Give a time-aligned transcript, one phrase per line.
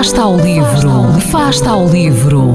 [0.00, 2.54] Fasta ao livro, fasta ao livro.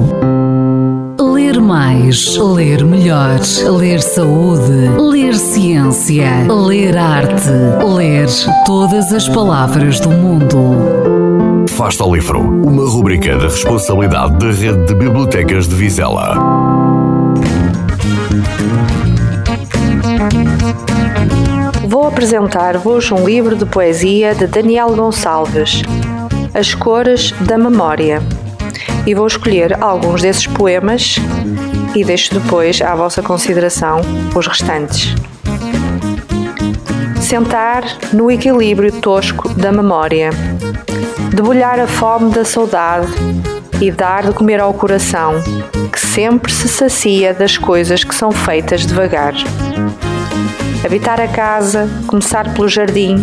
[1.21, 3.39] Ler mais, ler melhor,
[3.77, 7.51] ler saúde, ler ciência, ler arte,
[7.85, 8.27] ler
[8.65, 11.67] todas as palavras do mundo.
[11.69, 16.33] Fasta ao livro, uma rubrica da responsabilidade da Rede de Bibliotecas de Vizela.
[21.87, 25.83] Vou apresentar-vos um livro de poesia de Daniel Gonçalves,
[26.55, 28.23] As Cores da Memória,
[29.05, 31.17] e vou escolher alguns desses poemas
[31.93, 33.99] e deixo depois à vossa consideração
[34.33, 35.13] os restantes.
[37.19, 37.83] Sentar
[38.13, 40.29] no equilíbrio tosco da memória,
[41.33, 43.11] debulhar a fome da saudade
[43.81, 45.33] e dar de comer ao coração,
[45.91, 49.33] que sempre se sacia das coisas que são feitas devagar.
[50.85, 53.21] Habitar a casa, começar pelo jardim,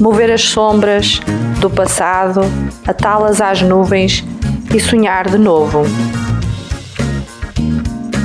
[0.00, 1.20] mover as sombras
[1.60, 2.40] do passado,
[2.86, 4.24] atá-las às nuvens
[4.74, 5.84] e sonhar de novo.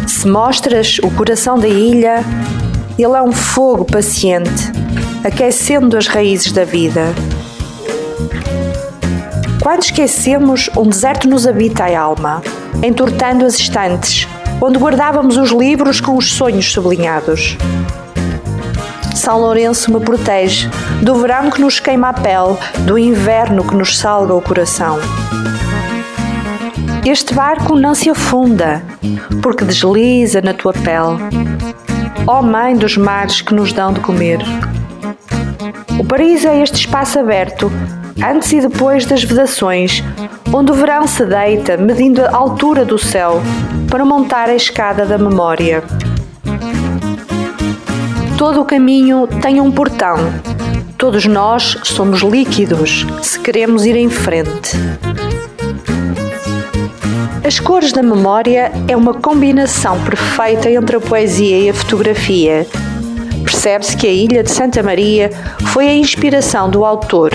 [0.07, 2.23] Se mostras o coração da ilha,
[2.97, 4.71] ele é um fogo paciente,
[5.23, 7.13] aquecendo as raízes da vida.
[9.61, 12.41] Quando esquecemos, um deserto nos habita a alma,
[12.83, 14.27] entortando as estantes,
[14.59, 17.57] onde guardávamos os livros com os sonhos sublinhados.
[19.15, 20.69] São Lourenço me protege
[21.01, 24.99] do verão que nos queima a pele, do inverno que nos salga o coração.
[27.05, 28.83] Este barco não se afunda,
[29.41, 31.17] porque desliza na tua pele.
[32.27, 34.39] Ó oh Mãe dos mares que nos dão de comer.
[35.99, 37.71] O paraíso é este espaço aberto,
[38.23, 40.03] antes e depois das vedações,
[40.53, 43.41] onde o verão se deita, medindo a altura do céu,
[43.89, 45.83] para montar a escada da memória.
[48.41, 50.15] Todo o caminho tem um portão.
[50.97, 54.75] Todos nós somos líquidos se queremos ir em frente.
[57.45, 62.65] As cores da memória é uma combinação perfeita entre a poesia e a fotografia.
[63.43, 65.29] Percebe-se que a Ilha de Santa Maria
[65.67, 67.29] foi a inspiração do autor,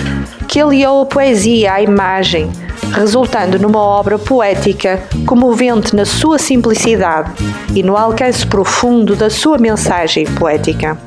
[0.45, 2.51] que aliou a poesia à imagem,
[2.93, 7.31] resultando numa obra poética comovente na sua simplicidade
[7.75, 10.97] e no alcance profundo da sua mensagem poética.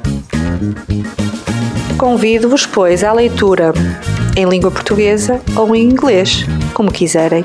[1.97, 3.73] Convido-vos, pois, à leitura
[4.37, 7.45] em língua portuguesa ou em inglês, como quiserem.